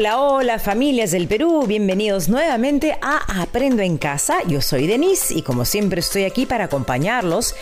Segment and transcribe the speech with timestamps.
[0.00, 4.38] Hola, hola familias del Perú, bienvenidos nuevamente a Aprendo en Casa.
[4.46, 7.54] Yo soy Denise y como siempre estoy aquí para acompañarlos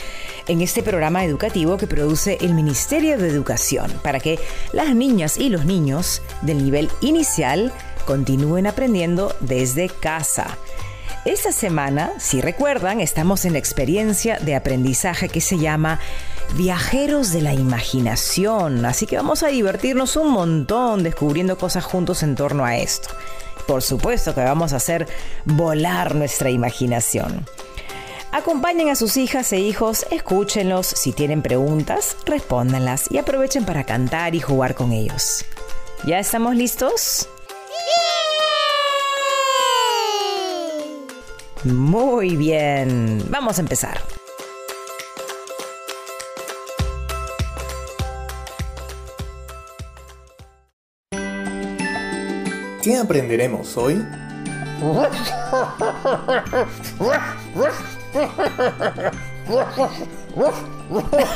[0.46, 4.38] en este programa educativo que produce el Ministerio de Educación para que
[4.72, 7.72] las niñas y los niños del nivel inicial
[8.06, 10.56] continúen aprendiendo desde casa.
[11.24, 15.98] Esta semana, si recuerdan, estamos en la experiencia de aprendizaje que se llama
[16.55, 22.34] Viajeros de la Imaginación, así que vamos a divertirnos un montón descubriendo cosas juntos en
[22.34, 23.11] torno a esto.
[23.66, 25.07] Por supuesto que vamos a hacer
[25.45, 27.47] volar nuestra imaginación.
[28.33, 34.35] Acompañen a sus hijas e hijos, escúchenlos, si tienen preguntas, respóndanlas y aprovechen para cantar
[34.35, 35.45] y jugar con ellos.
[36.05, 37.29] ¿Ya estamos listos?
[41.65, 44.17] Muy bien, vamos a empezar.
[52.88, 54.02] ¿Qué aprenderemos hoy?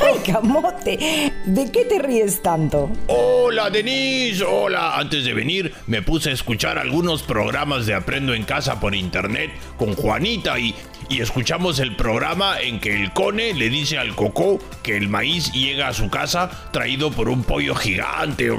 [0.01, 1.31] ¡Ay, camote!
[1.45, 2.89] ¿De qué te ríes tanto?
[3.05, 4.43] Hola, Denise.
[4.43, 4.97] Hola.
[4.97, 9.51] Antes de venir, me puse a escuchar algunos programas de Aprendo en Casa por internet
[9.77, 10.73] con Juanita y,
[11.07, 15.51] y escuchamos el programa en que el cone le dice al cocó que el maíz
[15.51, 18.49] llega a su casa traído por un pollo gigante.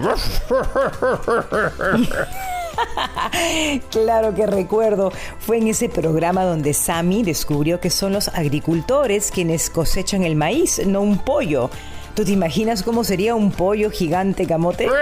[3.91, 5.12] claro que recuerdo.
[5.39, 10.80] Fue en ese programa donde Sammy descubrió que son los agricultores quienes cosechan el maíz,
[10.86, 11.70] no un pollo.
[12.14, 14.89] ¿Tú te imaginas cómo sería un pollo gigante camote?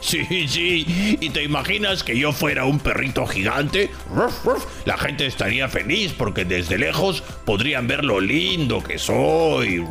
[0.00, 1.18] Sí, sí.
[1.20, 3.90] ¿Y te imaginas que yo fuera un perrito gigante?
[4.86, 9.84] La gente estaría feliz porque desde lejos podrían ver lo lindo que soy.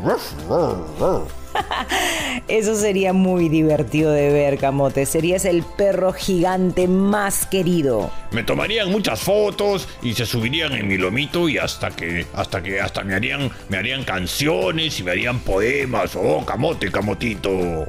[2.48, 5.06] Eso sería muy divertido de ver, Camote.
[5.06, 8.10] Serías el perro gigante más querido.
[8.32, 12.80] Me tomarían muchas fotos y se subirían en mi lomito y hasta que hasta que
[12.80, 16.16] hasta me harían me harían canciones y me harían poemas.
[16.16, 17.86] Oh, Camote, Camotito.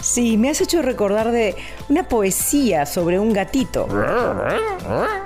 [0.00, 1.56] Sí, me has hecho recordar de
[1.88, 3.88] una poesía sobre un gatito.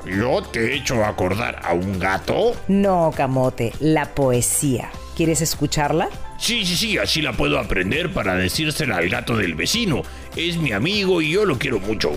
[0.05, 2.55] ¿Yo te he hecho acordar a un gato?
[2.69, 4.91] No, Camote, la poesía.
[5.17, 6.09] ¿Quieres escucharla?
[6.43, 10.03] Sí, sí, sí, así la puedo aprender para decírsela al gato del vecino.
[10.35, 12.11] Es mi amigo y yo lo quiero mucho.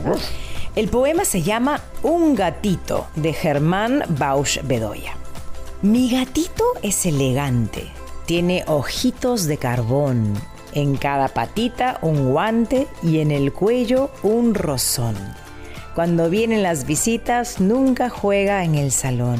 [0.75, 5.15] El poema se llama Un gatito de Germán Bausch Bedoya.
[5.83, 7.83] Mi gatito es elegante,
[8.25, 10.33] tiene ojitos de carbón,
[10.73, 15.15] en cada patita un guante y en el cuello un rozón.
[15.93, 19.39] Cuando vienen las visitas nunca juega en el salón,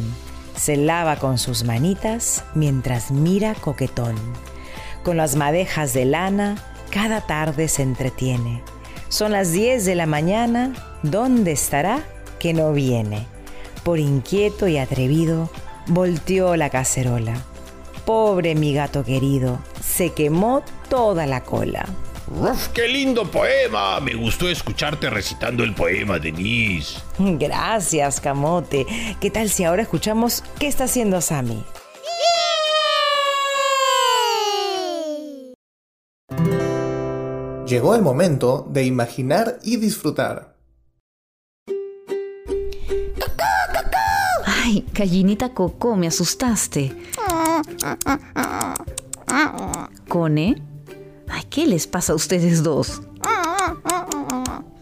[0.56, 4.16] se lava con sus manitas mientras mira coquetón.
[5.06, 6.56] Con las madejas de lana,
[6.90, 8.64] cada tarde se entretiene.
[9.08, 10.74] Son las 10 de la mañana,
[11.04, 12.04] ¿dónde estará
[12.40, 13.28] que no viene?
[13.84, 15.52] Por inquieto y atrevido,
[15.86, 17.36] volteó la cacerola.
[18.04, 21.86] Pobre mi gato querido, se quemó toda la cola.
[22.28, 24.00] ¡Uf, qué lindo poema!
[24.00, 27.00] Me gustó escucharte recitando el poema, Denise.
[27.20, 28.88] Gracias, Camote.
[29.22, 31.64] ¿Qué tal si ahora escuchamos qué está haciendo Sammy?
[37.66, 40.56] Llegó el momento de imaginar y disfrutar.
[44.46, 46.96] Ay, gallinita Coco, me asustaste.
[50.08, 50.62] ¿Cone?
[51.28, 53.02] Ay, ¿qué les pasa a ustedes dos?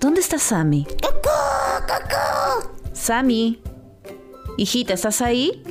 [0.02, 0.86] ¿Dónde está Sammy?
[2.92, 3.62] Sammy.
[4.58, 5.64] Hijita, ¿estás ahí?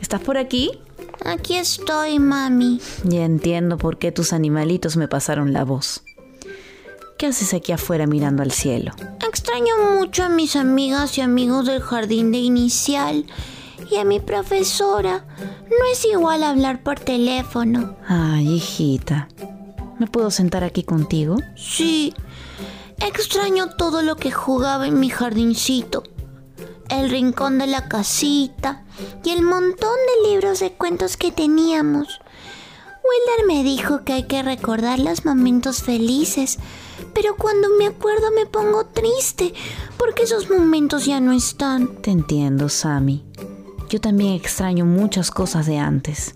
[0.00, 0.80] ¿Estás por aquí?
[1.22, 2.80] Aquí estoy, mami.
[3.04, 6.05] Ya entiendo por qué tus animalitos me pasaron la voz.
[7.18, 8.92] ¿Qué haces aquí afuera mirando al cielo?
[9.26, 13.24] Extraño mucho a mis amigas y amigos del jardín de inicial
[13.90, 15.24] y a mi profesora.
[15.38, 17.96] No es igual hablar por teléfono.
[18.06, 19.28] Ay, hijita.
[19.98, 21.36] ¿Me puedo sentar aquí contigo?
[21.56, 22.12] Sí.
[23.00, 26.02] Extraño todo lo que jugaba en mi jardincito.
[26.90, 28.84] El rincón de la casita
[29.24, 32.20] y el montón de libros de cuentos que teníamos.
[33.06, 36.58] Wilder me dijo que hay que recordar los momentos felices,
[37.14, 39.54] pero cuando me acuerdo me pongo triste
[39.96, 41.96] porque esos momentos ya no están.
[42.02, 43.24] Te entiendo, Sammy.
[43.88, 46.34] Yo también extraño muchas cosas de antes.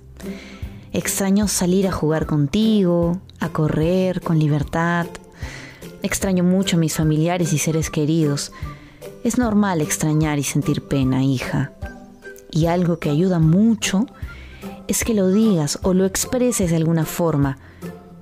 [0.92, 5.06] Extraño salir a jugar contigo, a correr con libertad.
[6.02, 8.52] Extraño mucho a mis familiares y seres queridos.
[9.24, 11.72] Es normal extrañar y sentir pena, hija.
[12.50, 14.06] Y algo que ayuda mucho
[14.88, 17.58] es que lo digas o lo expreses de alguna forma,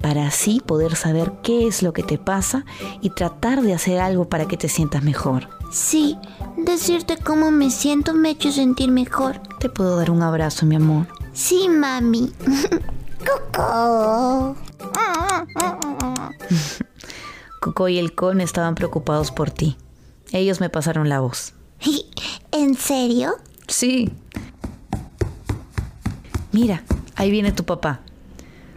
[0.01, 2.65] para así poder saber qué es lo que te pasa
[3.01, 5.49] y tratar de hacer algo para que te sientas mejor.
[5.71, 6.17] Sí,
[6.57, 9.41] decirte cómo me siento me ha hecho sentir mejor.
[9.59, 11.07] Te puedo dar un abrazo, mi amor.
[11.33, 12.33] Sí, mami.
[13.53, 14.57] Coco.
[17.61, 19.77] Coco y el con estaban preocupados por ti.
[20.33, 21.55] Ellos me pasaron la voz.
[22.53, 23.37] ¿En serio?
[23.67, 24.13] Sí.
[26.53, 26.83] Mira,
[27.17, 28.01] ahí viene tu papá.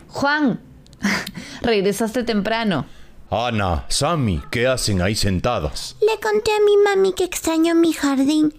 [0.10, 0.60] Juan,
[1.62, 2.86] regresaste temprano.
[3.30, 5.96] Ana, Sammy, ¿qué hacen ahí sentadas?
[6.02, 8.54] Le conté a mi mami que extraño mi jardín.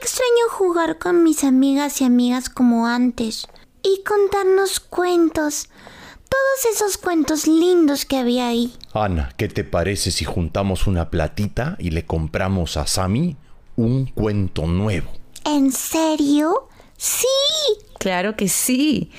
[0.00, 3.46] Extraño jugar con mis amigas y amigas como antes.
[3.82, 5.68] Y contarnos cuentos.
[6.28, 8.72] Todos esos cuentos lindos que había ahí.
[8.92, 13.36] Ana, ¿qué te parece si juntamos una platita y le compramos a Sammy
[13.76, 15.10] un cuento nuevo?
[15.44, 16.68] ¿En serio?
[16.96, 17.26] Sí.
[17.98, 19.10] Claro que sí.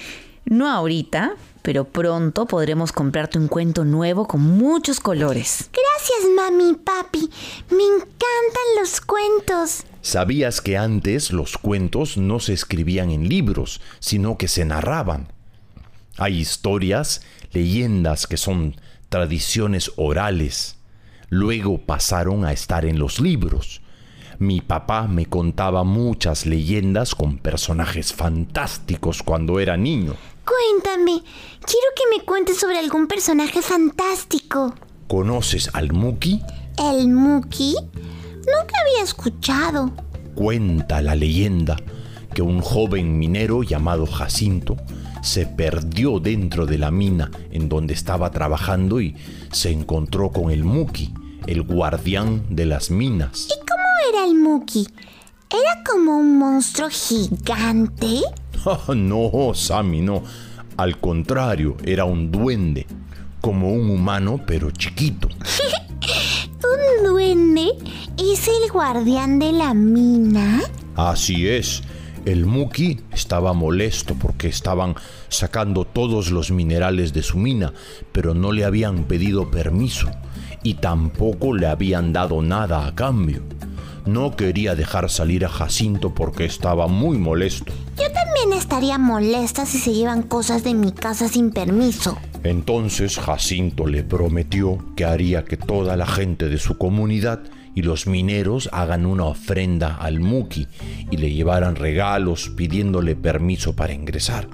[0.46, 5.70] No ahorita, pero pronto podremos comprarte un cuento nuevo con muchos colores.
[5.72, 7.30] Gracias, mami y papi.
[7.70, 9.84] Me encantan los cuentos.
[10.02, 15.28] ¿Sabías que antes los cuentos no se escribían en libros, sino que se narraban?
[16.18, 17.22] Hay historias,
[17.52, 18.76] leyendas que son
[19.10, 20.78] tradiciones orales.
[21.30, 23.82] Luego pasaron a estar en los libros.
[24.40, 30.16] Mi papá me contaba muchas leyendas con personajes fantásticos cuando era niño.
[30.46, 31.24] Cuéntame.
[31.66, 34.74] Quiero que me cuentes sobre algún personaje fantástico.
[35.08, 36.42] ¿Conoces al Muki?
[36.78, 37.76] ¿El Muki?
[37.76, 39.92] Nunca había escuchado.
[40.36, 41.76] Cuenta la leyenda
[42.34, 44.78] que un joven minero llamado Jacinto
[45.22, 49.16] se perdió dentro de la mina en donde estaba trabajando y
[49.52, 51.14] se encontró con el Muki,
[51.46, 53.48] el guardián de las minas.
[53.48, 54.88] ¿Y cómo era el Muki?
[55.50, 58.22] ¿Era como un monstruo gigante?
[58.96, 60.24] No, Sammy, no.
[60.78, 62.88] Al contrario, era un duende,
[63.42, 65.28] como un humano pero chiquito.
[66.64, 67.68] ¿Un duende
[68.18, 70.62] es el guardián de la mina?
[70.96, 71.84] Así es.
[72.24, 74.94] El Muki estaba molesto porque estaban
[75.28, 77.74] sacando todos los minerales de su mina,
[78.12, 80.08] pero no le habían pedido permiso
[80.62, 83.42] y tampoco le habían dado nada a cambio.
[84.06, 87.74] No quería dejar salir a Jacinto porque estaba muy molesto.
[88.82, 92.18] Estaría molesta si se llevan cosas de mi casa sin permiso.
[92.44, 97.44] Entonces Jacinto le prometió que haría que toda la gente de su comunidad
[97.76, 100.68] y los mineros hagan una ofrenda al Muki
[101.12, 104.48] y le llevaran regalos pidiéndole permiso para ingresar.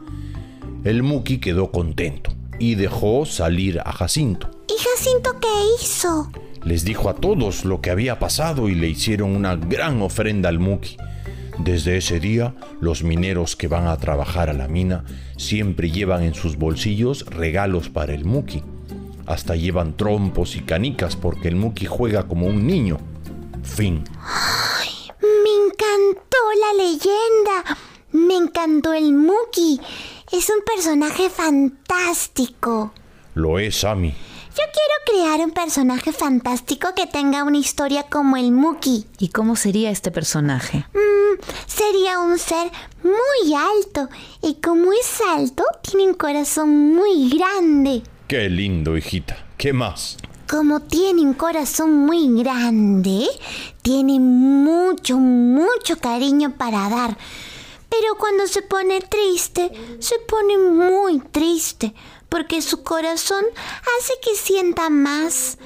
[0.84, 4.50] El Muki quedó contento y dejó salir a Jacinto.
[4.68, 5.48] ¿Y Jacinto qué
[5.82, 6.30] hizo?
[6.66, 10.60] Les dijo a todos lo que había pasado y le hicieron una gran ofrenda al
[10.60, 10.98] Muki.
[11.60, 15.06] Desde ese día, los mineros que van a trabajar a la mina
[15.38, 18.64] siempre llevan en sus bolsillos regalos para el Muki.
[19.26, 22.98] Hasta llevan trompos y canicas porque el Muki juega como un niño.
[23.64, 24.04] Fin.
[25.22, 27.78] Me encantó la leyenda.
[28.12, 29.82] Me encantó el Muki.
[30.32, 32.94] Es un personaje fantástico.
[33.34, 34.14] Lo es, Sammy.
[34.58, 39.06] Yo quiero crear un personaje fantástico que tenga una historia como el Muki.
[39.20, 40.84] ¿Y cómo sería este personaje?
[40.96, 42.72] Mm, sería un ser
[43.04, 44.10] muy alto.
[44.42, 48.02] Y como es alto, tiene un corazón muy grande.
[48.28, 49.38] Qué lindo, hijita.
[49.58, 50.18] ¿Qué más?
[50.50, 53.28] Como tiene un corazón muy grande,
[53.84, 57.16] tiene mucho, mucho cariño para dar.
[57.90, 61.94] Pero cuando se pone triste, se pone muy triste,
[62.30, 63.44] porque su corazón
[63.98, 65.58] hace que sienta más.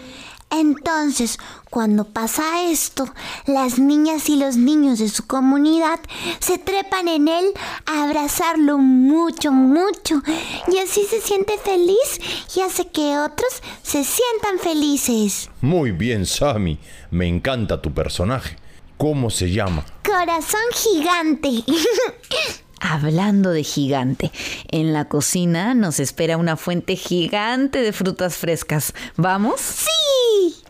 [0.52, 1.40] Entonces,
[1.70, 3.08] cuando pasa esto,
[3.46, 6.02] las niñas y los niños de su comunidad
[6.40, 7.46] se trepan en él
[7.86, 10.22] a abrazarlo mucho, mucho.
[10.68, 12.20] Y así se siente feliz
[12.54, 15.50] y hace que otros se sientan felices.
[15.62, 16.78] Muy bien, Sammy.
[17.12, 18.58] Me encanta tu personaje.
[18.98, 19.86] ¿Cómo se llama?
[20.04, 21.64] Corazón gigante.
[22.84, 24.32] Hablando de gigante,
[24.72, 28.96] en la cocina nos espera una fuente gigante de frutas frescas.
[29.18, 29.62] ¿Vamos?
[29.62, 30.64] ¡Sí!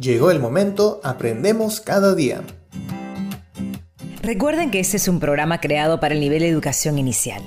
[0.00, 2.42] Llegó el momento, aprendemos cada día.
[4.22, 7.42] Recuerden que este es un programa creado para el nivel de educación inicial.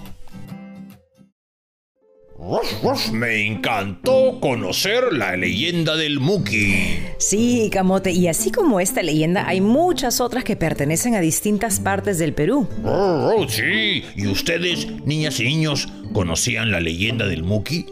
[3.11, 6.99] Me encantó conocer la leyenda del Muki.
[7.17, 12.19] Sí, Camote, y así como esta leyenda, hay muchas otras que pertenecen a distintas partes
[12.19, 12.67] del Perú.
[12.85, 14.03] Oh, sí.
[14.15, 17.85] ¿Y ustedes, niñas y niños, conocían la leyenda del Muki?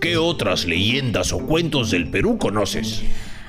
[0.00, 3.02] ¿Qué otras leyendas o cuentos del Perú conoces?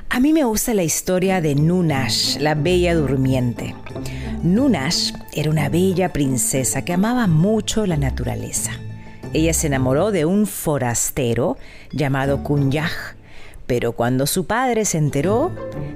[0.09, 3.75] A mí me gusta la historia de Nunash, la bella durmiente.
[4.43, 8.79] Nunash era una bella princesa que amaba mucho la naturaleza.
[9.33, 11.57] Ella se enamoró de un forastero
[11.91, 13.15] llamado Kunyaj,
[13.65, 15.51] pero cuando su padre se enteró,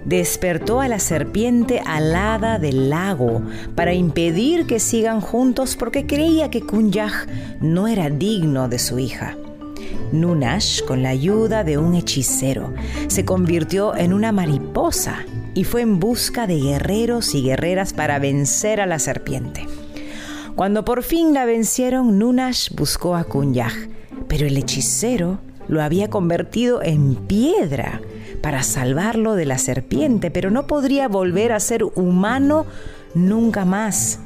[0.06, 3.42] despertó a la serpiente alada del lago
[3.76, 7.28] para impedir que sigan juntos porque creía que Kunyaj
[7.62, 9.38] no era digno de su hija.
[10.12, 12.74] Nunash, con la ayuda de un hechicero,
[13.08, 18.80] se convirtió en una mariposa y fue en busca de guerreros y guerreras para vencer
[18.80, 19.66] a la serpiente.
[20.58, 23.76] Cuando por fin la vencieron, Nunash buscó a Kunyaj,
[24.28, 25.38] pero el hechicero
[25.68, 28.02] lo había convertido en piedra
[28.42, 32.66] para salvarlo de la serpiente, pero no podría volver a ser humano
[33.14, 34.20] nunca más.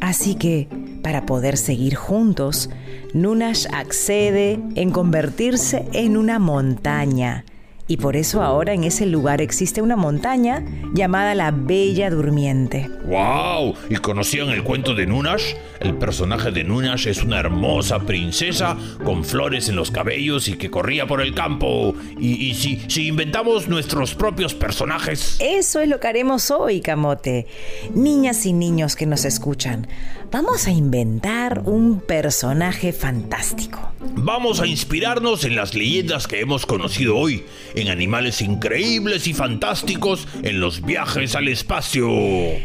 [0.00, 0.68] Así que,
[1.02, 2.70] para poder seguir juntos,
[3.12, 7.44] Nunash accede en convertirse en una montaña
[7.90, 12.88] y por eso ahora en ese lugar existe una montaña llamada la Bella Durmiente.
[13.06, 13.74] ¡Wow!
[13.88, 15.54] ¿Y conocían el cuento de Nunash?
[15.80, 20.70] El personaje de Nunash es una hermosa princesa con flores en los cabellos y que
[20.70, 21.92] corría por el campo.
[22.16, 25.38] Y, si, si inventamos nuestros propios personajes.
[25.40, 27.48] Eso es lo que haremos hoy, Camote.
[27.92, 29.88] Niñas y niños que nos escuchan,
[30.30, 33.80] vamos a inventar un personaje fantástico.
[34.14, 37.44] Vamos a inspirarnos en las leyendas que hemos conocido hoy
[37.74, 42.08] en animales increíbles y fantásticos en los viajes al espacio.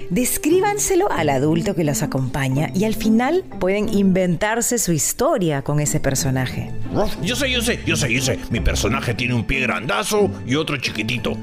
[0.09, 5.99] Descríbanselo al adulto que los acompaña y al final pueden inventarse su historia con ese
[5.99, 6.71] personaje.
[7.21, 8.39] Yo sé, yo sé, yo sé, yo sé.
[8.49, 11.37] Mi personaje tiene un pie grandazo y otro chiquitito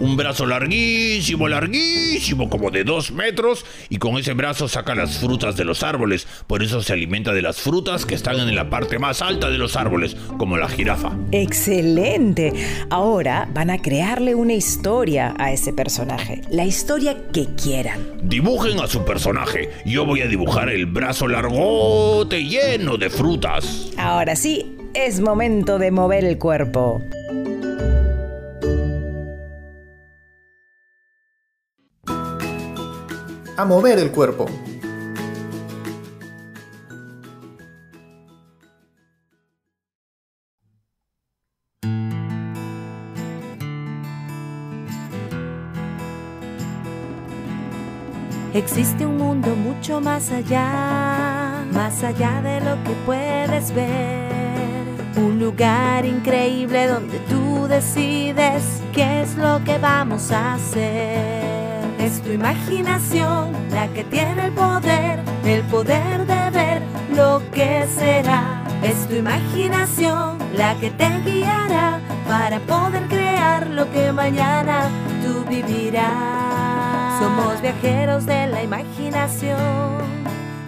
[0.00, 5.56] un brazo larguísimo, larguísimo, como de dos metros, y con ese brazo saca las frutas
[5.56, 6.26] de los árboles.
[6.46, 9.58] Por eso se alimenta de las frutas que están en la parte más alta de
[9.58, 11.12] los árboles, como la jirafa.
[11.32, 12.52] Excelente.
[12.90, 18.00] Ahora van a crearle una historia a ese personaje, la historia que quieran.
[18.22, 19.70] Dibujen a su personaje.
[19.84, 23.90] Yo voy a dibujar el brazo largote lleno de frutas.
[23.96, 27.02] Ahora sí, es momento de mover el cuerpo.
[33.56, 34.46] A mover el cuerpo.
[48.56, 54.26] Existe un mundo mucho más allá, más allá de lo que puedes ver.
[55.18, 61.35] Un lugar increíble donde tú decides qué es lo que vamos a hacer.
[62.06, 66.80] Es tu imaginación la que tiene el poder, el poder de ver
[67.16, 68.62] lo que será.
[68.80, 71.98] Es tu imaginación la que te guiará
[72.28, 74.88] para poder crear lo que mañana
[75.20, 77.18] tú vivirás.
[77.18, 79.58] Somos viajeros de la imaginación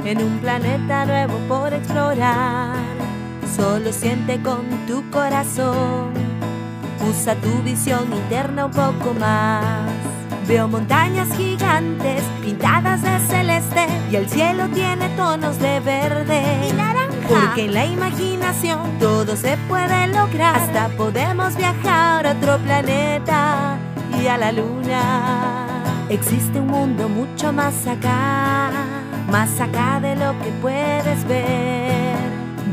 [0.05, 2.75] en un planeta nuevo por explorar.
[3.55, 6.15] Solo siente con tu corazón,
[7.09, 9.98] usa tu visión interna un poco más.
[10.49, 17.13] Veo montañas gigantes pintadas de celeste y el cielo tiene tonos de verde y naranja.
[17.29, 20.57] Porque en la imaginación todo se puede lograr.
[20.57, 23.77] Hasta podemos viajar a otro planeta
[24.19, 25.67] y a la luna.
[26.09, 28.71] Existe un mundo mucho más acá,
[29.31, 32.17] más acá de lo que puedes ver.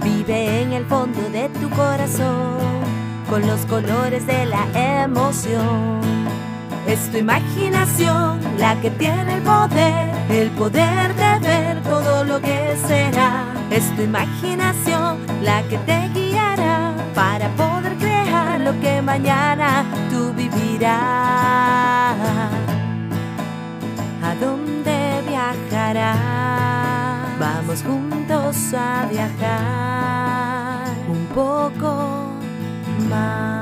[0.01, 2.55] Vive en el fondo de tu corazón
[3.29, 4.65] con los colores de la
[5.03, 6.34] emoción
[6.87, 12.75] es tu imaginación la que tiene el poder, el poder de ver todo lo que
[12.87, 13.45] será.
[13.71, 20.93] Es tu imaginación la que te guiará para poder crear lo que mañana tú vivirás.
[24.23, 26.19] ¿A dónde viajarás?
[27.39, 32.31] Vamos juntos a viajar un poco
[33.09, 33.54] más.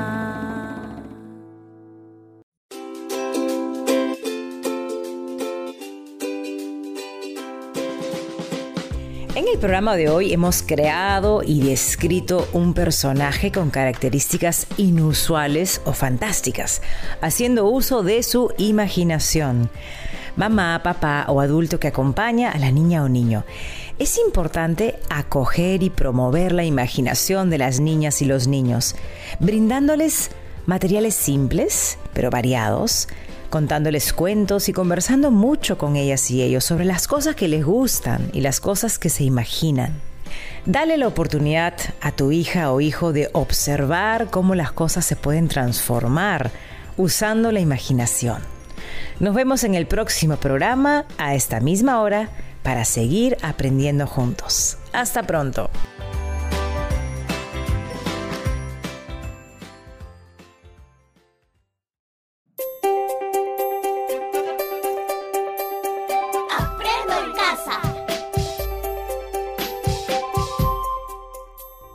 [9.54, 16.82] El programa de hoy hemos creado y descrito un personaje con características inusuales o fantásticas,
[17.20, 19.70] haciendo uso de su imaginación.
[20.34, 23.44] Mamá, papá o adulto que acompaña a la niña o niño.
[24.00, 28.96] Es importante acoger y promover la imaginación de las niñas y los niños,
[29.38, 30.32] brindándoles
[30.66, 33.06] materiales simples, pero variados,
[33.54, 38.28] contándoles cuentos y conversando mucho con ellas y ellos sobre las cosas que les gustan
[38.32, 40.00] y las cosas que se imaginan.
[40.66, 45.46] Dale la oportunidad a tu hija o hijo de observar cómo las cosas se pueden
[45.46, 46.50] transformar
[46.96, 48.38] usando la imaginación.
[49.20, 52.30] Nos vemos en el próximo programa a esta misma hora
[52.64, 54.78] para seguir aprendiendo juntos.
[54.92, 55.70] Hasta pronto.